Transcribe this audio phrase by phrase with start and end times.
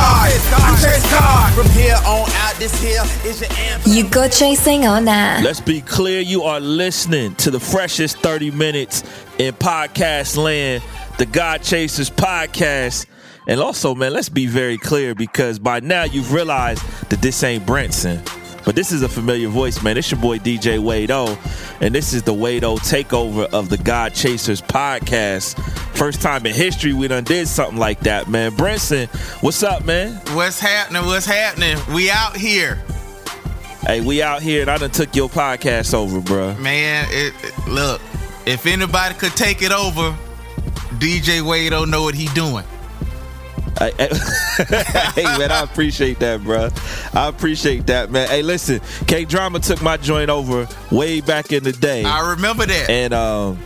[0.00, 1.52] I chase God.
[1.54, 3.92] From here on out, this here is your anthem.
[3.92, 5.42] You go chasing on that.
[5.42, 9.02] Let's be clear, you are listening to the freshest 30 minutes
[9.38, 10.82] in podcast land,
[11.18, 13.06] the God Chasers podcast.
[13.46, 17.64] And also, man, let's be very clear because by now you've realized that this ain't
[17.64, 18.22] Brinson.
[18.68, 19.96] But this is a familiar voice, man.
[19.96, 21.38] It's your boy DJ Wade O,
[21.80, 25.58] and this is the Wade O takeover of the God Chasers podcast.
[25.96, 28.52] First time in history we done did something like that, man.
[28.52, 29.06] Brinson,
[29.42, 30.20] what's up, man?
[30.34, 31.06] What's happening?
[31.06, 31.78] What's happening?
[31.94, 32.74] We out here,
[33.86, 36.58] Hey, we out here, and I done took your podcast over, bruh.
[36.60, 37.06] man.
[37.08, 38.02] It, it- look,
[38.44, 40.14] if anybody could take it over,
[40.98, 42.66] DJ Wade don't know what he doing.
[43.80, 46.68] I- I- hey man, I appreciate that, bro.
[47.14, 48.28] I appreciate that, man.
[48.28, 52.66] Hey, listen, K Drama took my joint over way back in the day, I remember
[52.66, 52.90] that.
[52.90, 53.56] and um,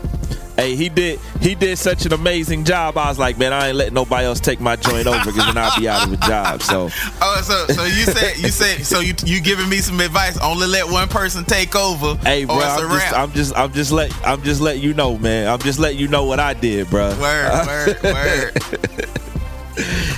[0.56, 2.96] hey, he did he did such an amazing job.
[2.98, 5.56] I was like, man, I ain't letting nobody else take my joint over because then
[5.58, 6.62] I'll be out of a job.
[6.62, 6.88] So
[7.22, 10.38] Oh, so so you said you said so you you giving me some advice?
[10.38, 12.16] Only let one person take over.
[12.16, 12.60] hey, bro, or
[12.96, 13.32] it's a I'm just.
[13.32, 15.48] I'm just I'm just let I'm just letting you know, man.
[15.48, 17.08] I'm just letting you know what I did, bro.
[17.20, 18.52] Word, word, word.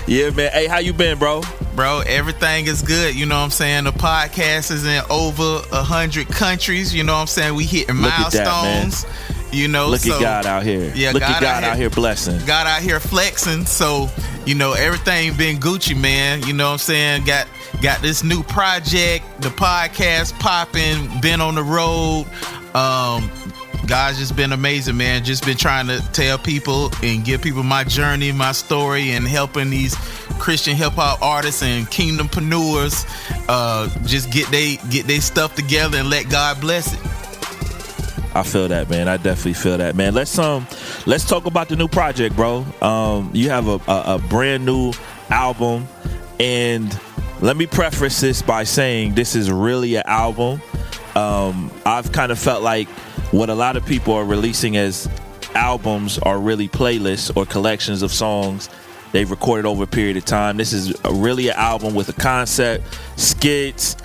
[0.06, 0.50] Yeah, man.
[0.52, 1.42] Hey, how you been, bro?
[1.76, 3.14] Bro, everything is good.
[3.14, 3.84] You know what I'm saying?
[3.84, 6.94] The podcast is in over a hundred countries.
[6.94, 7.54] You know what I'm saying?
[7.54, 8.88] We hitting Look at that, man.
[8.90, 9.06] milestones.
[9.52, 10.92] You know, Look so at God out here.
[10.94, 11.82] Yeah, Look God at God out out here.
[11.88, 12.44] here blessing.
[12.46, 13.64] God out here flexing.
[13.66, 14.08] So,
[14.46, 16.42] you know, everything been Gucci, man.
[16.42, 17.24] You know what I'm saying?
[17.24, 17.46] Got
[17.80, 22.26] got this new project, the podcast popping, been on the road.
[22.74, 23.30] Um
[23.86, 25.24] God's just been amazing, man.
[25.24, 29.70] Just been trying to tell people and give people my journey, my story, and helping
[29.70, 29.94] these
[30.38, 33.06] Christian hip hop artists and kingdompreneurs
[33.48, 37.00] uh, just get they get their stuff together and let God bless it.
[38.36, 39.06] I feel that, man.
[39.06, 40.12] I definitely feel that, man.
[40.12, 40.66] Let's um,
[41.06, 42.66] let's talk about the new project, bro.
[42.82, 44.92] Um, you have a, a, a brand new
[45.30, 45.86] album,
[46.40, 46.98] and
[47.40, 50.60] let me preface this by saying this is really an album.
[51.14, 52.88] Um, I've kind of felt like
[53.34, 55.08] what a lot of people are releasing as
[55.54, 58.68] albums are really playlists or collections of songs
[59.12, 60.56] they've recorded over a period of time.
[60.56, 62.84] This is a, really an album with a concept,
[63.16, 63.96] skits,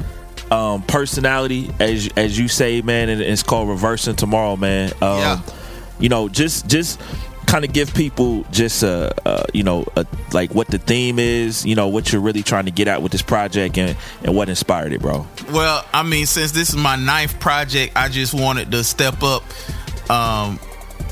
[0.52, 4.92] um, personality, as as you say, man, and it's called Reversing Tomorrow, man.
[5.02, 5.42] Um, Yeah.
[6.00, 7.00] You know, just just
[7.50, 11.66] kind of give people just a, a you know a, like what the theme is,
[11.66, 14.50] you know what you're really trying to get at with this project, and and what
[14.50, 15.26] inspired it, bro.
[15.52, 19.44] Well, I mean, since this is my ninth project, I just wanted to step up
[20.12, 20.60] um,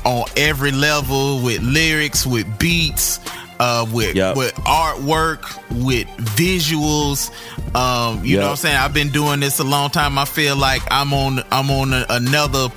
[0.04, 3.18] on every level with lyrics, with beats,
[3.58, 4.36] uh, with Yep.
[4.36, 5.42] with artwork,
[5.84, 6.06] with
[6.36, 7.30] visuals.
[7.74, 8.40] Um, you Yep.
[8.40, 8.76] know what I'm saying?
[8.76, 10.18] I've been doing this a long time.
[10.18, 12.68] I feel like I'm on I'm on a, another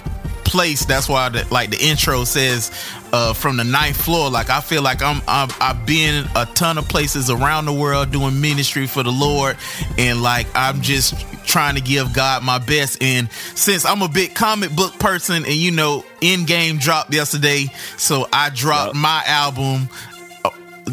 [0.44, 0.84] place.
[0.86, 2.72] That's why, the, like the intro says,
[3.14, 4.30] uh, from the ninth floor.
[4.30, 8.12] Like I feel like I'm, I'm I've been a ton of places around the world
[8.12, 9.58] doing ministry for the Lord,
[9.98, 13.02] and like I'm just trying to give God my best.
[13.02, 17.66] And since I'm a big comic book person, and you know, Endgame dropped yesterday,
[17.98, 19.02] so I dropped Yep.
[19.02, 19.90] my album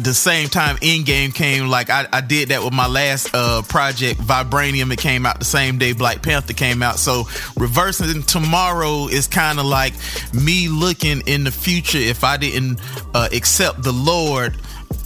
[0.03, 4.19] the same time Endgame came like I, I did that with my last uh project
[4.19, 4.91] vibranium.
[4.91, 6.99] It came out the same day black panther came out.
[6.99, 7.27] So
[7.57, 9.93] reversing tomorrow is kind of like
[10.33, 12.79] me looking in the future if i didn't
[13.13, 14.55] uh, accept the lord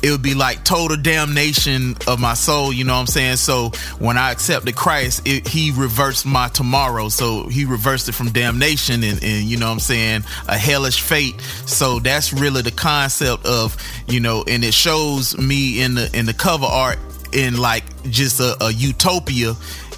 [0.01, 3.37] it would be like total damnation of my soul you know what i'm saying?
[3.37, 7.09] So when i accepted christ it, he reversed my tomorrow.
[7.09, 11.01] So he reversed it from damnation and, and you know what i'm saying a hellish
[11.01, 11.39] fate.
[11.65, 13.75] So that's really the concept of
[14.07, 16.99] you know and it shows me in the in the cover art
[17.33, 19.55] in like just a, a utopia.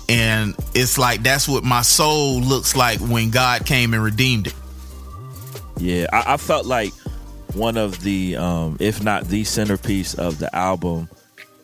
[0.08, 4.54] And it's like that's what my soul looks like when god came and redeemed it.
[5.78, 6.94] Yeah, I, I felt like
[7.56, 11.10] one of the, um, if not the centerpiece of the album,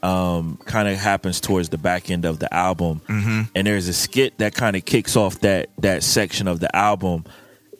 [0.03, 3.41] um, kind of happens towards the back end of the album, mm-hmm.
[3.53, 7.23] and there's a skit that kind of kicks off that that section of the album,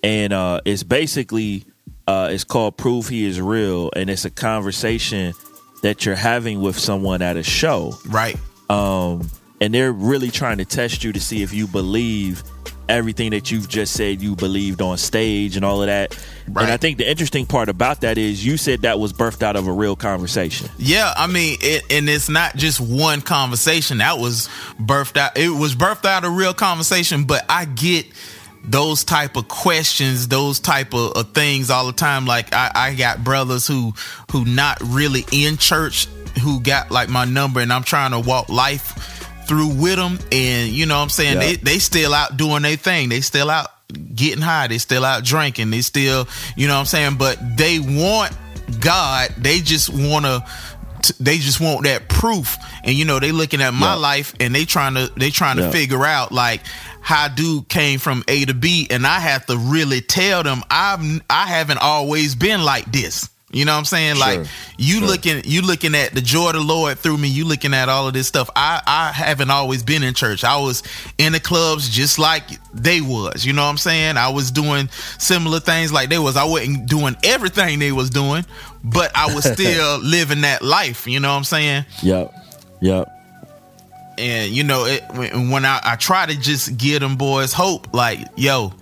[0.04, 1.66] and uh, it's basically
[2.08, 5.34] uh, it's called "Prove He Is Real," and it's a conversation
[5.82, 7.96] that you're having with someone at a show.
[8.08, 8.38] Right.
[8.70, 9.30] Um,
[9.60, 12.44] and they're really trying to test you to see if you believe
[12.92, 16.16] everything that you've just said you believed on stage and all of that.
[16.48, 16.64] Right.
[16.64, 19.56] And I think the interesting part about that is you said that was birthed out
[19.56, 20.70] of a real conversation.
[20.78, 24.50] Yeah, I mean, it, and it's not just one conversation that was
[24.80, 25.38] birthed out.
[25.38, 28.06] It was birthed out of real conversation, but I get
[28.64, 32.26] those type of questions, those type of, of things all the time.
[32.26, 33.94] Like I, I got brothers who
[34.32, 36.08] who not really in church
[36.42, 40.70] who got like my number, and I'm trying to walk life through with them, and
[40.70, 41.40] you know what I'm saying Yeah.
[41.48, 43.10] they they still out doing their thing.
[43.10, 43.68] They still out
[44.16, 44.68] getting high.
[44.68, 45.70] They still out drinking.
[45.72, 47.16] They still, you know what I'm saying.
[47.18, 48.32] But they want
[48.80, 49.34] God.
[49.38, 50.44] They just want to.
[51.20, 53.94] They just want that proof, and you know they looking at my Yeah.
[53.96, 55.72] life, and they trying to they trying to Yeah.
[55.72, 56.62] figure out like
[57.02, 61.24] how dude came from A to B, and I have to really tell them I'm
[61.28, 63.28] I haven't always been like this.
[63.54, 64.16] You know what I'm saying?
[64.16, 64.26] Sure.
[64.40, 65.08] Like you Sure.
[65.08, 67.28] looking you looking at the joy of the Lord through me.
[67.28, 68.50] You looking at all of this stuff.
[68.56, 70.44] I I haven't always been in church.
[70.44, 70.84] I was
[71.18, 72.44] in the clubs just like
[72.74, 73.46] they was.
[73.46, 74.18] You know what I'm saying?
[74.18, 76.38] I was doing similar things like they was.
[76.38, 78.46] I wasn't doing everything they was doing,
[78.84, 81.08] but I was still living that life.
[81.08, 81.86] You know what I'm saying?
[82.04, 82.34] Yep.
[82.82, 83.08] Yep.
[84.18, 85.04] and you know it,
[85.50, 88.74] when, I, I try to just give them boys hope like yo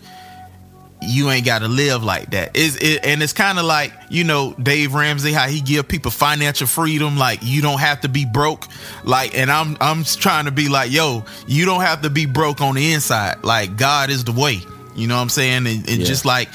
[1.01, 2.55] you ain't got to live like that.
[2.57, 6.11] Is it, and it's kind of like you know dave ramsey how he give people
[6.11, 8.65] financial freedom like you don't have to be broke.
[9.03, 12.59] Like and i'm i'm trying to be like yo you don't have to be broke
[12.61, 13.43] on the inside.
[13.43, 14.61] Like god is the way.
[14.95, 15.67] You know what i'm saying?
[15.67, 16.05] And, and Yeah.
[16.05, 16.49] just like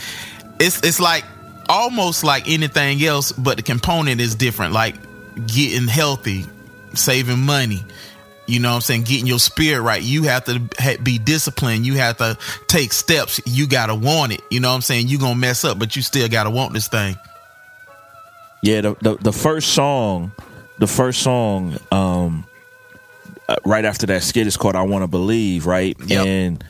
[0.61, 1.25] it's it's like
[1.69, 4.73] almost like anything else but the component is different.
[4.75, 4.97] Like
[5.47, 6.45] getting healthy
[6.93, 7.83] saving money
[8.47, 9.03] you know what I'm saying?
[9.05, 10.03] Getting your spirit right.
[10.03, 10.61] You have to
[11.03, 11.87] be disciplined.
[11.87, 12.37] You have to
[12.67, 13.41] take steps.
[13.47, 14.43] You got to want it.
[14.51, 15.09] You know what I'm saying?
[15.09, 17.17] you going to mess up, but you still got to want this thing.
[18.63, 20.33] Yeah, the, the the first song,
[20.79, 22.47] the first song, um,
[23.47, 25.95] uh, right after that skit is called "I Want to Believe," right?
[26.07, 26.27] Yep.
[26.27, 26.65] And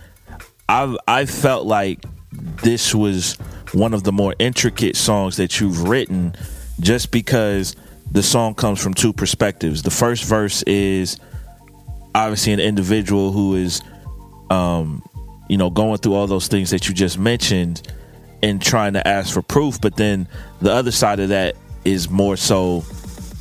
[0.69, 3.35] I I felt like this was
[3.73, 6.35] one of the more intricate songs that you've written,
[6.81, 7.77] just because
[8.11, 9.83] the song comes from two perspectives.
[9.83, 11.19] The first verse is
[12.15, 13.83] obviously an individual who is,
[14.51, 15.03] um,
[15.49, 17.83] you know, going through all those things that you just mentioned
[18.43, 19.81] and trying to ask for proof.
[19.81, 20.29] But then
[20.61, 22.85] the other side of that is more so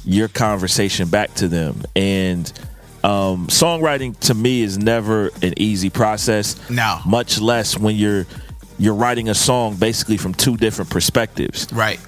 [0.05, 1.83] your conversation back to them.
[1.95, 2.51] And
[3.03, 6.57] um, songwriting to me is never an easy process.
[6.69, 6.99] No.
[7.05, 8.25] much less when you're
[8.79, 11.67] you're writing a song basically from two different perspectives.
[11.71, 11.99] Right.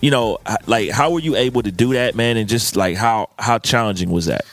[0.00, 2.36] You know, like how were you able to do that, man?
[2.36, 4.44] And just like how how challenging was that?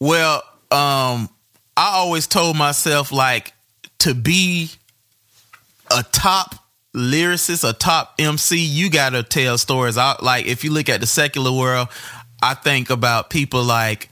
[0.00, 1.28] Well, um,
[1.76, 3.52] I always told myself like
[4.00, 4.70] to be
[5.96, 6.54] a top
[6.94, 9.96] lyricist, a top MC, you gotta tell stories.
[9.96, 11.88] I like if you look at the secular world,
[12.42, 14.08] I think about people like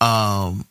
[0.00, 0.64] um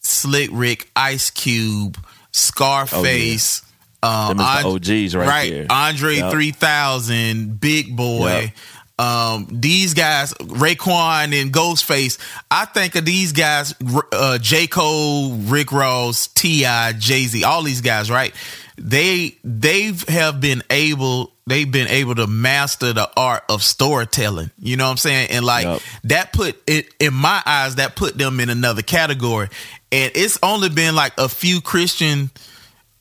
[0.00, 1.98] Slick Rick, Ice Cube,
[2.32, 3.62] Scarface,
[4.02, 5.66] um, Them is the OGs right there.
[5.68, 6.32] Andre Yep.
[6.32, 8.52] 3000, Big Boy.
[9.00, 12.18] Um, these guys, Raekwon and Ghostface,
[12.50, 13.74] I think of these guys,
[14.12, 14.66] uh, J.
[14.66, 18.34] Cole, Rick Ross, T.I., Jay Z, all these guys, right?
[18.76, 24.50] They, they have been able, they've been able to master the art of storytelling.
[24.58, 25.30] You know what I'm saying?
[25.30, 25.80] And like Yep.
[26.04, 29.48] that put it in my eyes, that put them in another category.
[29.90, 32.30] And it's only been like a few Christian,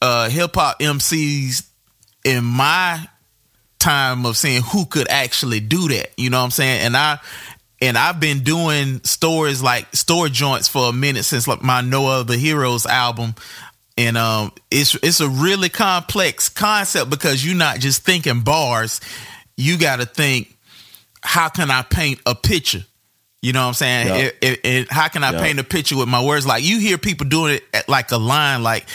[0.02, 1.68] uh, hip hop MCs
[2.24, 3.06] in my
[3.80, 6.12] time of seeing who could actually do that.
[6.18, 6.82] You know what I'm saying?
[6.82, 7.20] And I
[7.82, 12.08] and I've been doing stories like store joints for a minute since like my No
[12.08, 13.36] Other Heroes album.
[13.98, 19.02] And um it's it's a really complex concept because you're not just thinking bars.
[19.58, 20.56] You gotta think,
[21.22, 22.84] how can I paint a picture?
[23.42, 24.08] You know what I'm saying?
[24.08, 24.16] Yeah.
[24.16, 25.42] It- it- it- how can I Yeah.
[25.42, 26.46] paint a picture with my words?
[26.46, 28.86] Like you hear people doing it at like a line, like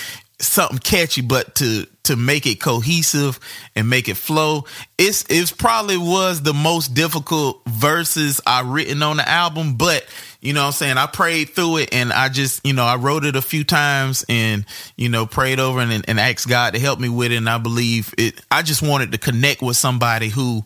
[0.40, 3.38] something catchy, but to to make it cohesive
[3.75, 4.64] and make it flow,
[4.99, 9.75] it's it's probably was the most difficult verses I written on the album.
[9.75, 10.06] But
[10.40, 10.96] you know what I'm saying?
[10.99, 14.25] I prayed through it and I just, you know, I wrote it a few times
[14.28, 17.37] and, you know, prayed over and, and asked God to help me with it.
[17.37, 20.64] And I believe it I just wanted to connect with somebody who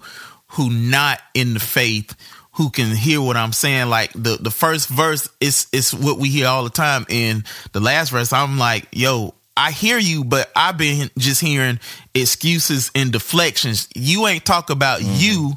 [0.53, 2.17] who not in the faith
[2.59, 3.89] who can hear what I'm saying.
[3.89, 7.07] Like the the first verse is is what we hear all the time.
[7.09, 11.81] And the last verse, I'm like, yo, I hear you, but I've been just hearing
[12.15, 13.89] excuses and deflections.
[13.93, 15.55] You ain't talk about you.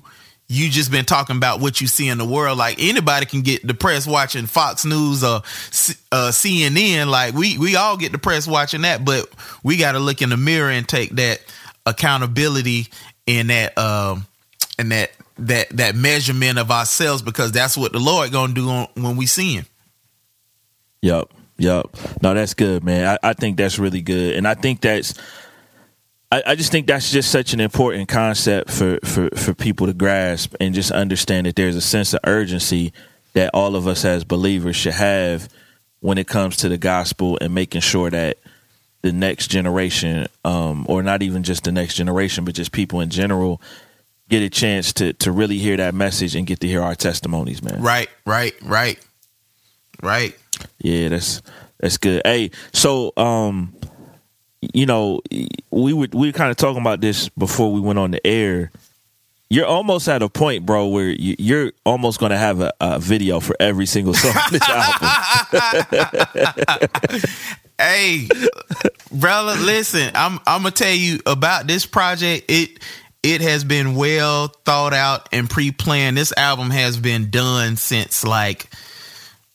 [0.47, 2.57] You just been talking about what you see in the world.
[2.57, 5.35] Like anybody can get depressed watching Fox News or
[6.11, 7.11] uh, CNN.
[7.11, 9.29] Like we we all get depressed watching that, but
[9.63, 11.39] we got to look in the mirror and take that
[11.85, 12.87] accountability
[13.27, 14.25] and that um
[14.79, 18.87] and that that that measurement of ourselves because that's what the Lord gonna do on,
[18.95, 19.65] when we see Him.
[21.61, 22.23] Yep.
[22.23, 23.07] No, that's good, man.
[23.23, 25.13] I, I think that's really good, and I think that's.
[26.31, 29.93] I, I just think that's just such an important concept for, for, for people to
[29.93, 32.93] grasp and just understand that there's a sense of urgency
[33.33, 35.49] that all of us as believers should have
[35.99, 38.37] when it comes to the gospel and making sure that
[39.03, 43.09] the next generation, um, or not even just the next generation, but just people in
[43.09, 43.61] general,
[44.29, 47.61] get a chance to to really hear that message and get to hear our testimonies,
[47.61, 47.81] man.
[47.83, 48.97] Right, right, right,
[50.01, 50.37] right.
[50.79, 51.41] Yeah, that's
[51.79, 52.21] that's good.
[52.25, 53.73] Hey, so um,
[54.73, 55.21] you know,
[55.71, 58.71] we were we were kind of talking about this before we went on the air.
[59.49, 62.99] You're almost at a point, bro, where you, you're almost going to have a, a
[62.99, 65.09] video for every single song on this album.
[67.81, 68.27] Hey,
[69.11, 72.45] brother, listen, I'm I'm gonna tell you about this project.
[72.47, 72.77] It
[73.23, 76.15] it has been well thought out and pre-planned.
[76.15, 78.69] This album has been done since like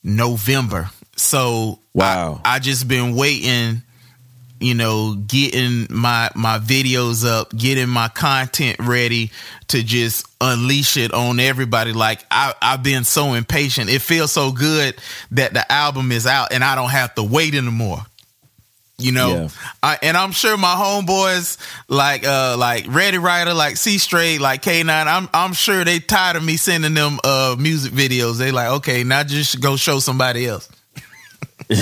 [0.06, 0.88] November.
[1.16, 2.42] So Wow.
[2.44, 3.82] I, I just been waiting,
[4.60, 9.30] you know, getting my my videos up, getting my content ready
[9.68, 11.92] to just unleash it on everybody.
[11.92, 13.90] Like I, I've been so impatient.
[13.90, 14.94] It feels so good
[15.32, 18.04] that the album is out and I don't have to wait anymore.
[18.98, 19.48] You know, Yeah.
[19.82, 24.62] I, and I'm sure my homeboys like uh like Ready Rider, like C Straight, like
[24.62, 28.38] K9, I'm I'm sure they tired of me sending them uh music videos.
[28.38, 30.68] They like, okay, now just go show somebody else.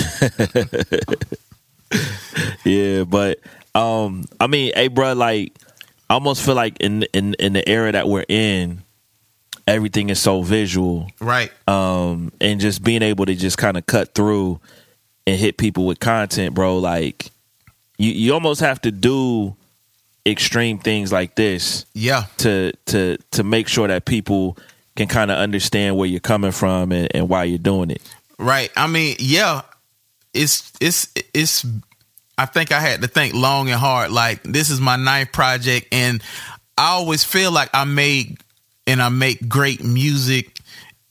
[2.65, 3.39] Yeah, but
[3.73, 5.53] um, I mean, hey, bro, like,
[6.09, 8.81] I almost feel like in in in the era that we're in,
[9.67, 11.51] everything is so visual, Right.
[11.67, 14.59] um, and just being able to just kind of cut through
[15.27, 16.77] and hit people with content, bro.
[16.77, 17.31] Like,
[17.97, 19.55] you you almost have to do
[20.25, 22.25] extreme things like this Yeah.
[22.37, 24.57] to to to make sure that people
[24.95, 28.01] can kind of understand where you're coming from and, and why you're doing it.
[28.39, 28.71] Right.
[28.75, 29.61] I mean, yeah,
[30.33, 31.65] it's it's it's.
[32.37, 34.11] I think I had to think long and hard.
[34.11, 36.21] Like this is my ninth project, and
[36.77, 38.37] I always feel like I made
[38.87, 40.59] and I make great music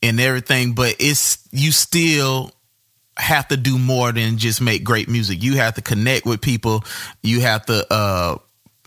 [0.03, 2.53] and everything, but it's you still
[3.17, 5.43] have to do more than just make great music.
[5.43, 6.85] You have to connect with people.
[7.23, 8.39] You have to, uh,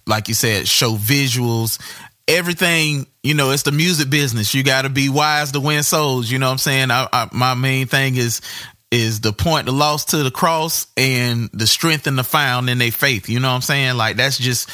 [0.05, 1.79] like you said, show visuals.
[2.27, 4.53] Everything, you know, it's the music business.
[4.53, 6.29] You got to be wise to win souls.
[6.29, 6.91] You know what I'm saying?
[6.91, 8.41] I, I, my main thing is
[8.89, 12.77] is the point the loss to the cross and the strength and the found in
[12.77, 13.27] their faith.
[13.27, 13.95] You know what I'm saying?
[13.97, 14.69] Like that's just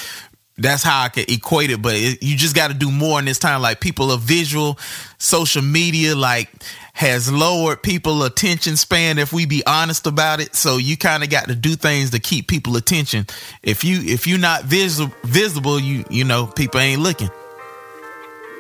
[0.57, 1.81] that's how I can equate it.
[1.81, 3.62] But it, you just got to do more in this time.
[3.62, 4.77] Like people are visual,
[5.17, 6.50] social media like
[6.93, 9.17] has lowered people attention span.
[9.17, 12.19] If we be honest about it, so you kind of got to do things to
[12.19, 13.25] keep people attention.
[13.63, 17.29] If you if you're not visible, visible, you you know people ain't looking.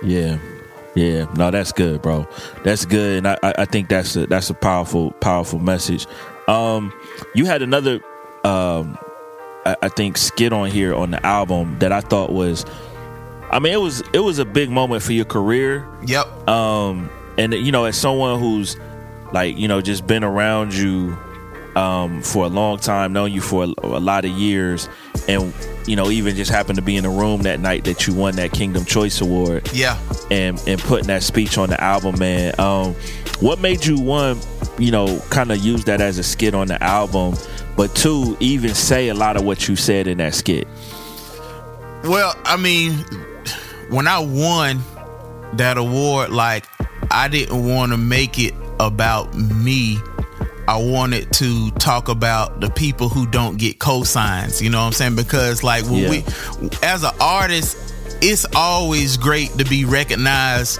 [0.03, 0.39] Yeah,
[0.95, 1.25] yeah.
[1.35, 2.27] No, that's good, bro.
[2.63, 6.07] That's good, and I, I think that's a that's a powerful powerful message.
[6.47, 6.91] Um,
[7.35, 8.01] you had another,
[8.43, 8.97] um,
[9.65, 12.65] I, I think skit on here on the album that I thought was,
[13.49, 15.87] I mean, it was it was a big moment for your career.
[16.05, 16.49] Yep.
[16.49, 18.77] Um, and you know, as someone who's
[19.31, 21.17] like you know just been around you
[21.75, 24.87] um, for a long time, known you for a, a lot of years,
[25.27, 25.53] and
[25.87, 28.35] you know even just happened to be in the room that night that you won
[28.35, 29.97] that Kingdom Choice Award Yeah.
[30.31, 32.53] and and putting that speech on the album, man.
[32.59, 32.93] Um,
[33.39, 34.39] what made you one,
[34.77, 37.35] you know, kind of use that as a skit on the album,
[37.75, 40.67] but two, even say a lot of what you said in that skit?
[42.03, 42.93] Well, I mean,
[43.89, 44.81] when I won
[45.53, 46.65] that award, like
[47.11, 49.97] I didn't want to make it about me.
[50.67, 54.61] I wanted to talk about the people who don't get cosigns.
[54.61, 55.15] You know what I'm saying?
[55.15, 56.09] Because like when Yeah.
[56.09, 56.25] we,
[56.81, 57.77] as an artist,
[58.21, 60.79] it's always great to be recognized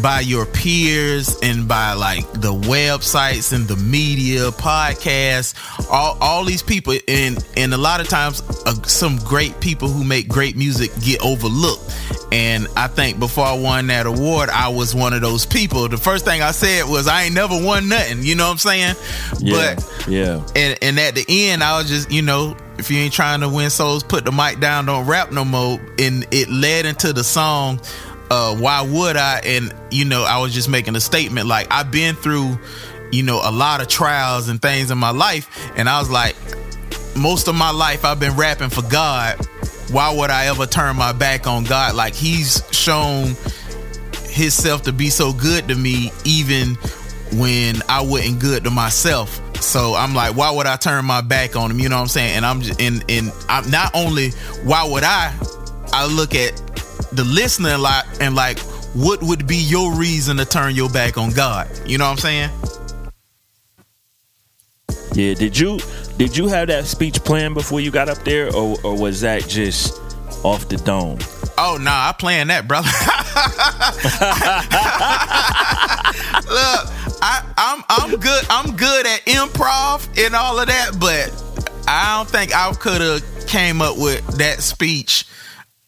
[0.00, 5.54] by your peers and by like the websites and the media, podcasts,
[5.90, 10.04] all all these people, and and a lot of times uh, some great people who
[10.04, 11.90] make great music get overlooked.
[12.32, 15.86] And I think before I won that award, I was one of those people.
[15.88, 18.58] The first thing I said was, "I ain't never won nothing." You know what I'm
[18.58, 18.96] saying?
[19.38, 22.98] Yeah, But yeah, and and at the end, I was just you know, if you
[22.98, 25.78] ain't trying to win souls, put the mic down, don't rap no more.
[25.98, 27.80] And it led into the song.
[28.32, 29.42] Uh, why would I?
[29.44, 32.58] And you know, I was just making a statement like I've been through,
[33.10, 36.34] you know, a lot of trials and things in my life, and I was like,
[37.14, 39.36] most of my life I've been rapping for God.
[39.90, 41.94] Why would I ever turn my back on God?
[41.94, 43.36] Like He's shown
[44.30, 46.76] Himself to be so good to me, even
[47.34, 49.42] when I wasn't good to myself.
[49.62, 51.78] So I'm like, why would I turn my back on him?
[51.80, 52.36] You know what I'm saying?
[52.36, 54.30] And I'm just and and I'm not only
[54.64, 55.36] why would I?
[55.92, 56.71] I look at
[57.12, 58.58] the listener a lot and like,
[58.94, 61.68] what would be your reason to turn your back on God?
[61.86, 62.50] You know what I'm saying?
[65.14, 65.78] Yeah, did you
[66.16, 69.46] did you have that speech planned before you got up there, or or was that
[69.46, 70.00] just
[70.42, 71.18] off the dome?
[71.58, 72.88] Oh no, nah, I planned that, brother.
[76.48, 76.88] Look,
[77.22, 78.44] I, I'm I'm good.
[78.48, 81.30] I'm good at improv and all of that, but
[81.86, 85.26] I don't think I could have came up with that speech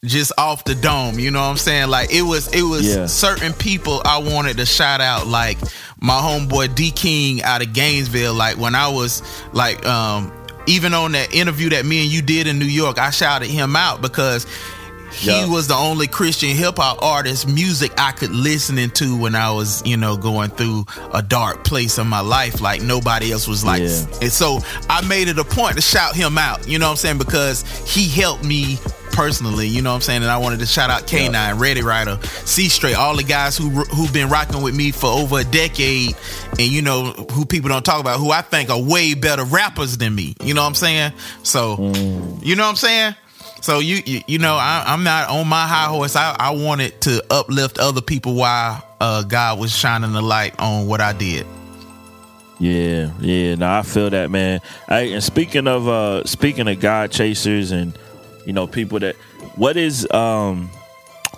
[0.04, 1.18] just off the dome.
[1.18, 1.88] You know what I'm saying?
[1.88, 3.06] Like it was it was Yeah.
[3.06, 5.58] certain people I wanted to shout out, like
[6.00, 8.34] my homeboy D King out of Gainesville.
[8.34, 10.32] Like when I was like um
[10.66, 13.76] even on that interview that me and you did in New York, I shouted him
[13.76, 14.46] out because
[15.12, 15.46] he Yeah.
[15.46, 19.80] was the only Christian hip hop artist music I could listen into when I was,
[19.86, 22.60] you know, going through a dark place in my life.
[22.60, 23.80] Like nobody else was like.
[23.82, 24.04] Yeah.
[24.22, 24.58] And so
[24.90, 27.18] I made it a point to shout him out, you know what I'm saying?
[27.18, 28.78] Because he helped me
[29.14, 30.22] personally, you know what I'm saying?
[30.22, 33.68] And I wanted to shout out K9, Ready Rider, C Straight, all the guys who
[33.68, 36.16] who've been rocking with me for over a decade
[36.58, 39.96] and you know who people don't talk about who I think are way better rappers
[39.96, 40.34] than me.
[40.42, 41.12] You know what I'm saying?
[41.42, 41.92] So,
[42.42, 43.14] you know what I'm saying?
[43.60, 46.16] So you you, you know I, I'm not on my high horse.
[46.16, 50.86] I, I wanted to uplift other people while uh, God was shining the light on
[50.86, 51.46] what I did.
[52.58, 53.54] Yeah, yeah.
[53.56, 54.60] No, I feel that, man.
[54.88, 57.98] Hey, and speaking of uh speaking of God chasers and
[58.46, 59.16] you know people that
[59.56, 60.68] what is um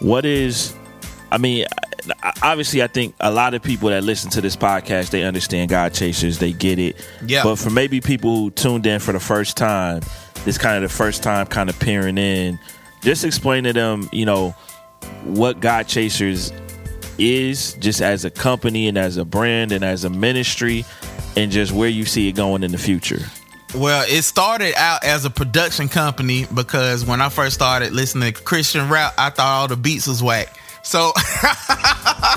[0.01, 0.75] what is
[1.31, 1.67] I mean
[2.43, 5.95] obviously I think a lot of people that listen to this podcast they understand God
[5.95, 6.97] chasers, they get it.
[7.27, 7.43] Yeah.
[7.43, 10.03] But for maybe people who tuned in for the first time,
[10.45, 12.59] this kind of the first time kind of peering in,
[13.03, 14.51] just explain to them, you know,
[15.25, 16.53] what God chasers
[17.19, 20.85] is just as a company and as a brand and as a ministry
[21.37, 23.21] and just where you see it going in the future.
[23.77, 28.43] Well, it started out as a production company because when I first started listening to
[28.43, 30.57] Christian rap, I thought all the beats was whack.
[30.83, 31.21] So, so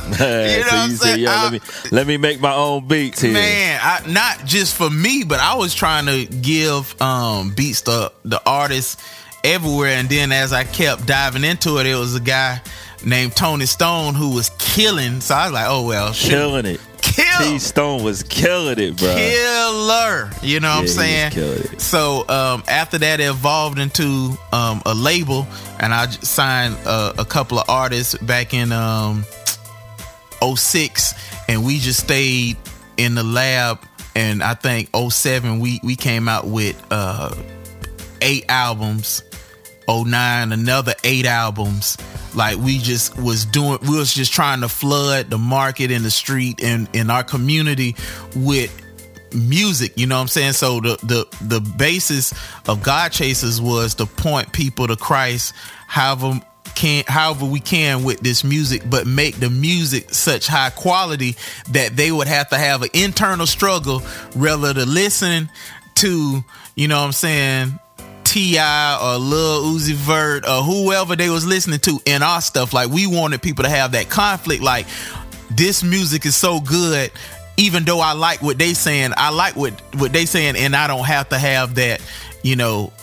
[0.10, 1.60] what I'm you yo, I- let me
[1.92, 3.32] let me make my own beats here.
[3.34, 8.12] man, I, not just for me, but I was trying to give um, beats to
[8.26, 8.98] the artists
[9.44, 9.92] everywhere.
[9.98, 12.60] And then as I kept diving into it, it was a guy
[13.06, 15.22] named Tony Stone who was killing.
[15.22, 16.32] So I was like, oh well, shit.
[16.32, 16.82] Killing it.
[17.14, 17.40] Kill.
[17.40, 19.14] T Stone was killing it, bro.
[19.16, 20.30] killer.
[20.42, 21.32] You know what Yeah, I'm saying?
[21.32, 21.82] killing it.
[21.82, 25.48] So um, after that, it evolved into um, a label,
[25.80, 29.26] and I signed uh, a couple of artists back in um,
[30.56, 31.14] 06,
[31.48, 32.58] and we just stayed
[32.98, 33.80] in the lab.
[34.16, 37.34] And I think 07, we we came out with uh,
[38.22, 39.24] eight albums.
[39.90, 41.98] 09 another eight albums.
[42.36, 46.12] Like we just was doing we was just trying to flood the market in the
[46.12, 47.96] street and in our community
[48.36, 48.86] with
[49.34, 50.54] music you know what i'm saying?
[50.54, 52.34] So the the the basis
[52.68, 55.54] of god chasers was to point people to christ
[55.88, 56.42] however
[56.76, 61.36] can however we can with this music but make the music such high quality
[61.72, 64.02] that they would have to have an internal struggle
[64.36, 65.50] rather to listen
[65.96, 66.44] to
[66.76, 67.80] you know what i'm saying
[68.30, 69.00] T.I.
[69.02, 72.74] or Lil Uzi Vert or whoever they was listening to in our stuff.
[72.74, 74.62] Like we wanted people to have that conflict.
[74.62, 74.86] Like
[75.50, 77.10] this music is so good,
[77.58, 80.86] even though I like what they saying, I like what what they saying, and I
[80.86, 82.02] don't have to have that,
[82.44, 82.94] you know,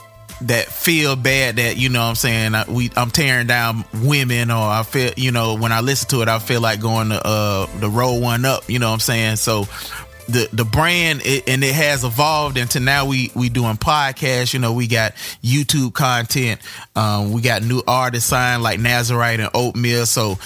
[0.42, 4.50] that feel bad that you know what I'm saying I, we I'm tearing down women
[4.50, 7.26] or I feel you know when I listen to it I feel like going to
[7.26, 9.66] uh the roll one up you know what I'm saying so
[10.28, 14.52] the the brand it, and it has evolved into now we we doing podcasts.
[14.52, 16.60] You know we got youtube content.
[16.94, 20.06] Um we got new artists signed like nazarite and oatmeal.
[20.06, 20.38] So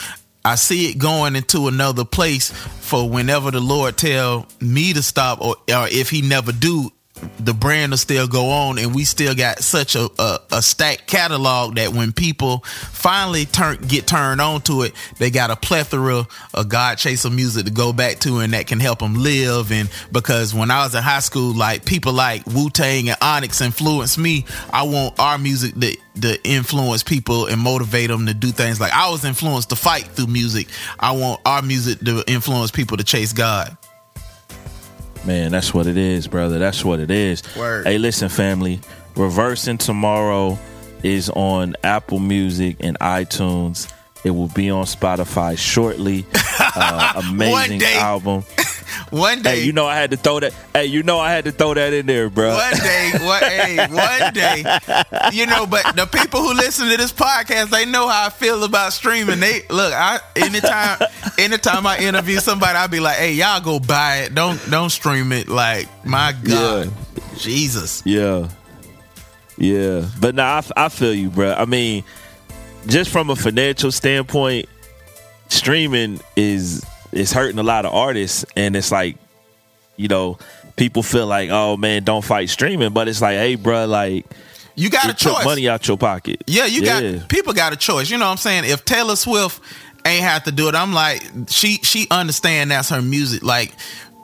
[0.44, 5.38] i see it going into another place for whenever the lord tell me to stop
[5.42, 6.90] or, or if he never do
[7.38, 11.06] the brand will still go on and we still got such a, a, a stacked
[11.06, 16.26] catalog that when people finally turn get turned on to it they got a plethora
[16.54, 19.72] of god chaser music to go back to and that can help them live.
[19.72, 24.18] And because when i was in high school like people like wu-tang and onyx influenced
[24.18, 24.44] me.
[24.72, 28.80] I want our music to, to influence people and motivate them to do things.
[28.80, 30.68] Like i was influenced to fight through music.
[30.98, 33.76] I want our music to influence people to chase god
[35.24, 36.58] Man, that's what it is, brother.
[36.58, 37.42] That's what it is.
[37.56, 37.86] Word.
[37.86, 38.80] Hey, listen, family.
[39.16, 40.58] Reversing tomorrow
[41.02, 43.92] is on Apple Music and iTunes.
[44.24, 46.26] It will be on Spotify shortly.
[46.72, 48.44] Uh, amazing album.
[49.10, 50.52] one day Hey, you know I had to throw that.
[50.74, 52.54] Hey, you know I had to throw that in there, bro.
[52.54, 54.64] One day, one, hey, one day,
[55.32, 55.66] you know.
[55.66, 59.40] But the people who listen to this podcast, they know how I feel about streaming.
[59.40, 60.98] They look, I anytime,
[61.38, 64.34] anytime I interview somebody, I'll be like, "Hey, y'all go buy it.
[64.34, 66.92] Don't don't stream it." Like, my God,
[67.38, 68.02] Jesus.
[68.04, 68.48] Yeah,
[69.56, 70.06] yeah.
[70.20, 71.52] But nah, I feel you, bro.
[71.52, 72.04] I mean,
[72.86, 74.68] just from a financial standpoint,
[75.48, 79.16] streaming is is hurting a lot of artists, and it's like
[79.96, 80.38] you know
[80.76, 84.24] people feel like, oh man, don't fight streaming, but it's like, hey, bro, like
[84.76, 85.44] You got a choice.
[85.44, 86.42] money out your pocket.
[86.46, 87.00] Yeah, you Yeah.
[87.18, 88.08] got people got a choice.
[88.10, 88.64] You know what I'm saying?
[88.64, 89.60] If Taylor Swift
[90.06, 93.42] ain't have to do it, I'm like she she understand that's her music.
[93.42, 93.72] Like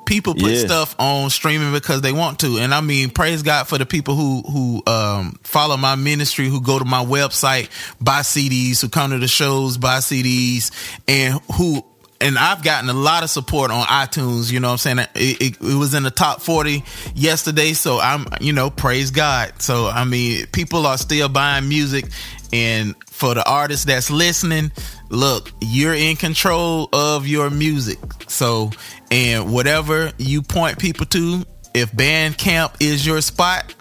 [0.07, 0.65] people put Yeah.
[0.65, 2.59] stuff on streaming because they want to.
[2.59, 6.61] And I mean, praise God for the people who who um follow my ministry, who
[6.61, 7.69] go to my website,
[8.01, 10.71] buy CDs, who come to the shows, buy CDs,
[11.07, 11.85] and who
[12.19, 14.51] and I've gotten a lot of support on iTunes.
[14.51, 14.99] You know what I'm saying?
[15.15, 16.83] It, it, it was in the top 40
[17.15, 17.75] yesterday.
[17.75, 19.61] So I'm, you know, praise God.
[19.61, 22.07] So, I mean, people are still buying music.
[22.55, 24.71] And for the artists that's listening,
[25.09, 27.99] look, you're in control of your music.
[28.29, 28.71] So,
[29.11, 33.75] and whatever you point people to, if Bandcamp is your spot,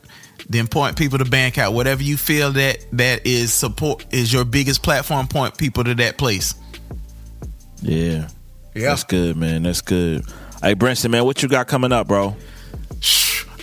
[0.48, 1.74] then point people to Bandcamp.
[1.74, 6.18] Whatever you feel that that is support is your biggest platform, point people to that
[6.18, 6.56] place.
[7.82, 8.30] Yeah.
[8.74, 8.90] Yeah.
[8.90, 9.64] That's good, man.
[9.64, 10.24] That's good.
[10.62, 12.38] Hey, Brinson, man, what you got coming up, bro?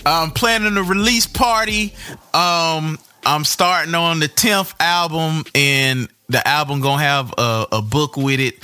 [0.05, 1.95] I'm planning a release party.
[2.33, 8.17] Um, I'm starting on the tenth album, and the album gonna have a, a book
[8.17, 8.59] with it,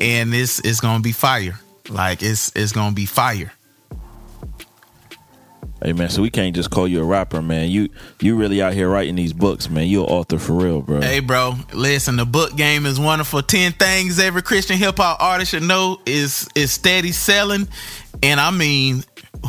[0.00, 1.58] and it's it's gonna be fire.
[1.88, 3.52] Like it's it's gonna be fire.
[5.82, 7.68] Hey, man, so we can't just call you a rapper, man.
[7.68, 9.86] You you really out here writing these books, man.
[9.86, 11.02] You're an author for real, bro.
[11.02, 13.42] Hey, bro, listen, the book game is wonderful.
[13.42, 17.68] Ten things every Christian hip hop artist should know is is steady selling,
[18.22, 19.04] and I mean,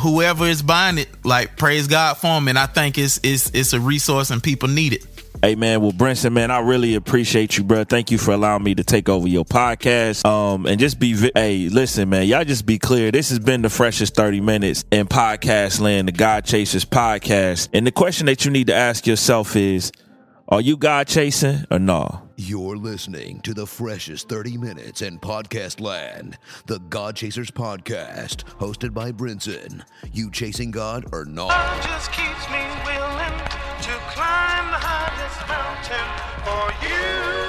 [0.06, 2.48] whoever is buying it, like praise God for them.
[2.48, 5.06] And I think it's it's it's a resource and people need it.
[5.42, 7.84] Hey man, well Brinson, man, I really appreciate you, bro.
[7.84, 10.24] Thank you for allowing me to take over your podcast.
[10.24, 13.10] Um, and just be, vi- hey, listen, man, y'all just be clear.
[13.10, 17.68] This has been the freshest thirty minutes in podcast land, the God Chasers podcast.
[17.74, 19.92] And the question that you need to ask yourself is,
[20.48, 22.22] are you God chasing or no?
[22.36, 28.94] You're listening to the freshest 30 minutes in podcast land, the God Chasers podcast, hosted
[28.94, 29.82] by Brinson.
[30.12, 31.82] You chasing God or not?
[31.82, 33.38] just keeps me willing
[33.82, 36.06] to climb the highest mountain
[36.44, 36.86] for
[37.42, 37.45] you.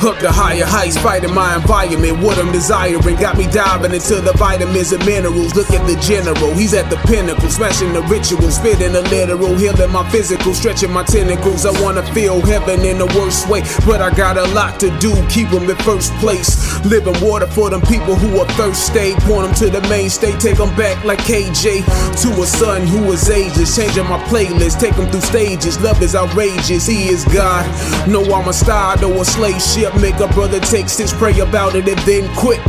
[0.00, 2.24] Up to higher heights, fighting my environment.
[2.24, 5.54] What I'm desiring got me diving into the vitamins and minerals.
[5.54, 9.92] Look at the general, he's at the pinnacle, smashing the ritual, spitting the literal, healing
[9.92, 11.66] my physical, stretching my tentacles.
[11.66, 15.12] I wanna feel heaven in the worst way, but I got a lot to do.
[15.28, 16.56] Keep them in first place.
[16.86, 19.12] Living water for them people who are thirsty.
[19.28, 21.84] Point them to the mainstay, take them back like KJ
[22.24, 23.76] to a son who is ageless.
[23.76, 25.78] Changing my playlist, take them through stages.
[25.82, 27.68] Love is outrageous, he is God.
[28.08, 29.89] No, I'm a star, though a slave ship.
[29.98, 32.60] Make a brother take six, pray about it, and then quit.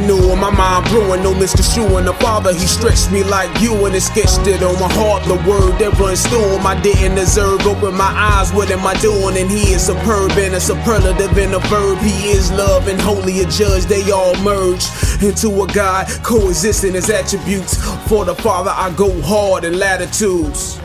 [0.00, 2.06] Renewal, my mind brewing, no misconstruing.
[2.06, 5.24] The father, he stretched me like you, and it sketched it on my heart.
[5.24, 7.66] The word that runs through him, I didn't deserve.
[7.66, 9.36] Open my eyes, what am I doing?
[9.36, 11.98] And he is superb and a superlative and a verb.
[11.98, 14.84] He is love and holy, a judge, they all merge
[15.22, 17.76] into a God, coexisting as attributes.
[18.08, 20.80] For the father, I go hard in latitudes.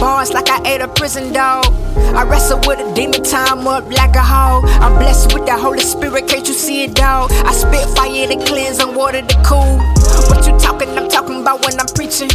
[0.00, 1.66] Bars like I ate a prison dog.
[2.16, 4.64] I wrestle with a demon, time up like a hog.
[4.80, 7.30] I'm blessed with the Holy Spirit, can't you see it, dog?
[7.44, 9.76] I spit fire to cleanse and water to cool.
[10.32, 10.88] What you talking?
[10.96, 12.30] I'm talking about when I'm preaching.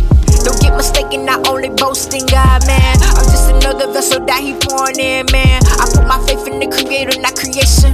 [0.45, 2.95] Don't get mistaken, I only boast in God, man.
[3.01, 5.61] I'm just another vessel that He pouring in, man.
[5.65, 7.91] I put my faith in the Creator, not creation.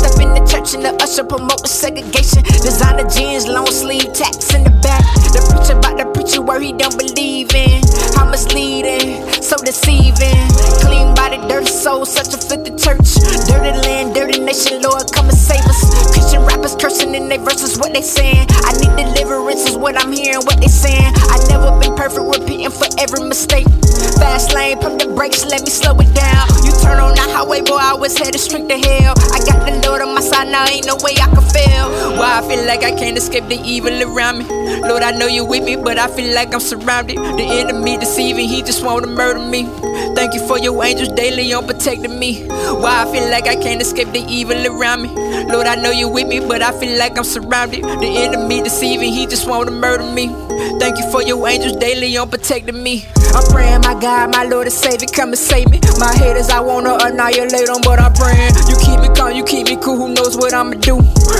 [0.00, 2.40] Step in the church and the usher promote segregation.
[2.64, 5.04] Designer jeans, long sleeve, tats in the back.
[5.36, 7.84] The preacher about the preacher where he don't believe in.
[8.16, 10.40] How misleading, so deceiving.
[10.80, 13.12] Clean body, dirty soul, such a fit the church.
[13.44, 15.84] Dirty land, dirty nation, Lord, come and save us.
[16.16, 18.48] Christian rappers cursing in their verses, what they saying.
[18.64, 21.12] I need deliverance, is what I'm hearing, what they saying.
[21.28, 23.68] I never been perfect, repeating for every mistake.
[24.16, 26.48] Fast lane, pump the brakes, let me slow it down.
[26.64, 29.14] You turn on the highway, boy, I was headed straight to hell.
[29.32, 31.90] I got the Lord on my side, now ain't no way I can fail.
[32.16, 34.44] Why I feel like I can't escape the evil around me.
[34.80, 37.16] Lord, I know you with me, but I feel like I'm surrounded.
[37.16, 39.64] The enemy deceiving, he just wanna murder me.
[40.14, 42.46] Thank you for your angels daily on protecting me.
[42.46, 45.08] Why I feel like I can't escape the evil around me.
[45.52, 47.84] Lord, I know you with me, but I feel like I'm surrounded.
[47.84, 50.28] The enemy deceiving, he just wanna murder me.
[50.78, 53.06] Thank you for your angels daily on protecting me.
[53.32, 55.80] I'm praying, my God, my Lord and Savior, come and save me.
[55.98, 58.52] My haters, I wanna annihilate them, but I'm praying.
[58.68, 60.98] You keep me calm, you keep me cool, who knows what I'ma do?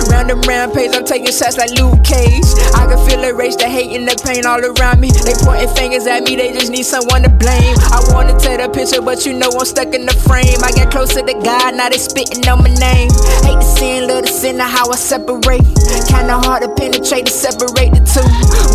[0.08, 2.44] Round and round rampage, I'm taking shots like Luke Cage.
[2.76, 5.10] I can feel the rage, the hate, and the pain all around me.
[5.10, 7.76] They pointing fingers at me, they just need someone to blame.
[7.88, 10.60] I wanna take the picture, but you know I'm stuck in the frame.
[10.62, 13.10] I get closer to God, now they spitting on my name.
[13.40, 15.64] Hate the sin, love the sin, how I separate.
[16.06, 18.26] Kinda hard to penetrate to separate the two.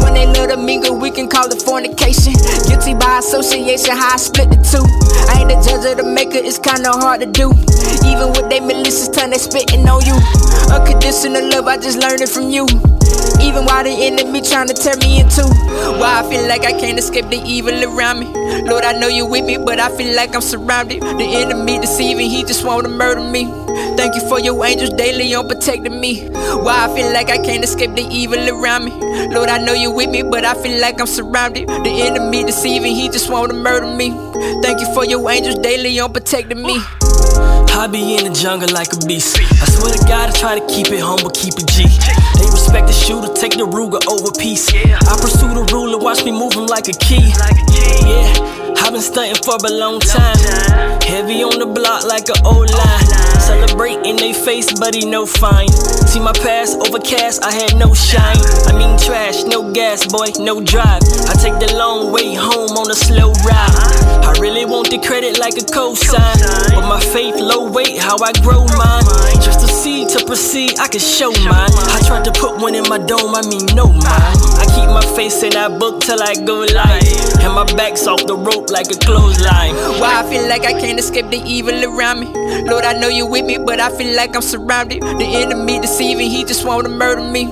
[0.03, 2.33] When they love to mingle, we can call it fornication.
[2.65, 4.83] Guilty by association, how I split the two.
[5.29, 7.51] I ain't the judge of the maker, it's kinda hard to do.
[8.05, 10.17] Even with they malicious tongue, they spitting on you.
[10.73, 12.67] Unconditional love, I just learned it from you.
[13.41, 15.47] Even while the enemy trying to tear me in two.
[15.99, 18.27] Why I feel like I can't escape the evil around me.
[18.63, 21.01] Lord, I know you're with me, but I feel like I'm surrounded.
[21.01, 23.64] The enemy deceiving, he just wanna murder me.
[23.97, 26.27] Thank you for your angels daily on protecting me.
[26.29, 28.91] Why I feel like I can't escape the evil around me.
[29.33, 31.67] Lord, I know you're with me, but I feel like I'm surrounded.
[31.67, 34.11] The enemy deceiving, he just wanna murder me.
[34.61, 36.79] Thank you for your angels daily on protecting me.
[37.75, 39.37] I be in the jungle like a beast.
[39.37, 41.83] I swear to God, I try to keep it humble, keep it G.
[42.39, 44.69] They respect the shooter, take the Ruger over peace.
[44.73, 47.33] I pursue the ruler, watch me move him like a key.
[48.07, 50.37] Yeah, I've been stunting for a long time.
[51.03, 53.14] Heavy on the block like an old line.
[53.45, 55.69] Celebrate in they face, he no fine.
[56.09, 58.41] See my past overcast, I had no shine.
[58.65, 61.03] I mean trash, no gas, boy, no drive.
[61.29, 64.05] I take the long way home on a slow ride.
[64.25, 66.37] I really want the credit like a cosign,
[66.73, 69.05] but my faith low weight, how I grow mine.
[69.45, 71.69] Just to see to proceed, I can show mine.
[71.93, 74.37] I tried to put one in my dome, I mean no mine.
[74.57, 77.14] I keep my face in that book till I go live,
[77.45, 79.75] and my back's off the rope like a clothesline.
[80.01, 82.27] Why I feel like I can't escape the evil around me.
[82.63, 85.03] Lord, I know you're with me, but I feel like I'm surrounded.
[85.03, 87.45] The enemy deceiving, he just wanna murder me.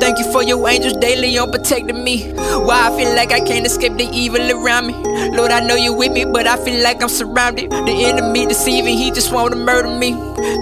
[0.00, 2.30] Thank you for your angels daily on protecting me.
[2.66, 4.94] Why I feel like I can't escape the evil around me.
[5.36, 7.70] Lord, I know you're with me, but I feel like I'm surrounded.
[7.70, 10.12] The enemy deceiving, he just wanna murder me.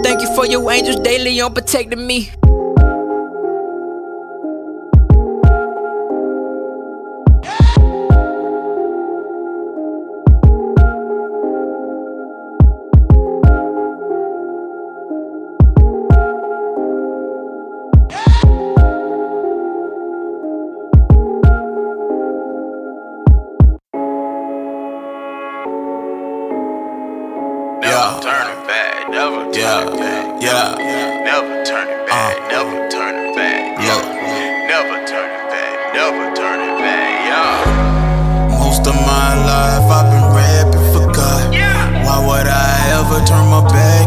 [0.03, 2.31] Thank you for your angels daily on protecting me.
[29.09, 29.95] Never turning Yeah.
[29.95, 30.41] back.
[30.41, 30.75] Yeah.
[31.27, 32.47] Never turning back, uh.
[32.51, 33.61] never turning back.
[33.79, 34.01] Yeah.
[34.71, 37.11] Never turning back, never turning back.
[37.29, 38.57] Yeah.
[38.59, 41.53] Most of my life I've been rapping for God.
[41.53, 42.03] Yeah.
[42.05, 44.06] Why would I ever turn my back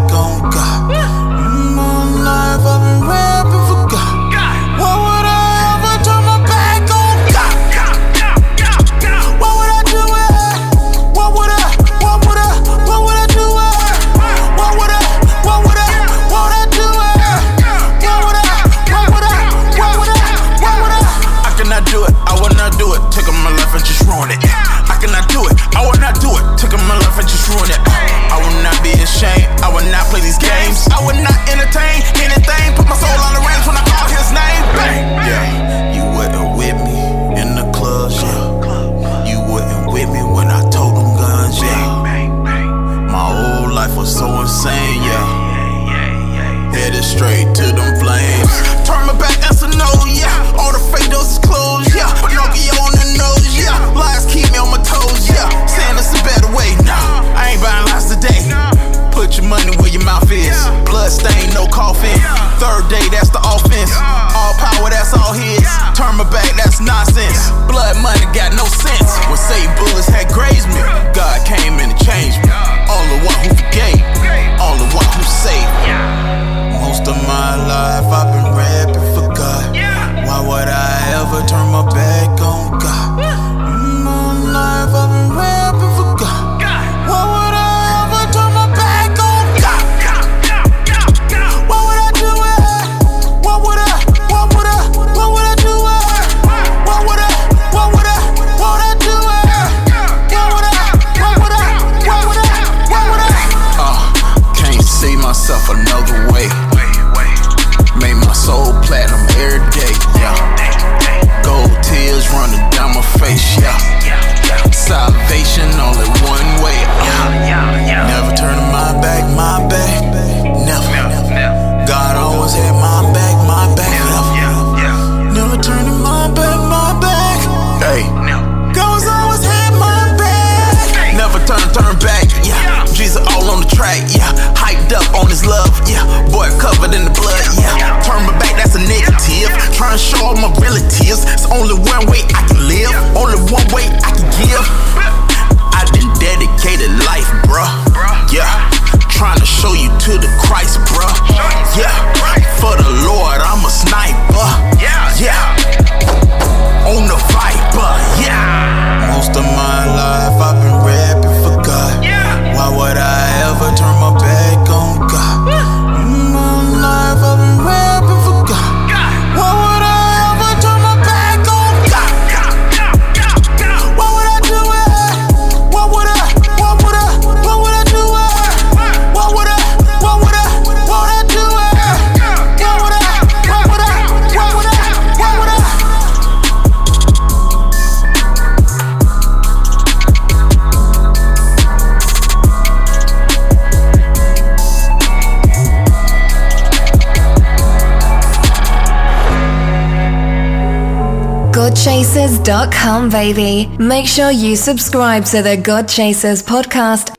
[203.10, 203.68] baby.
[203.78, 207.14] Make sure you subscribe to the God Chasers podcast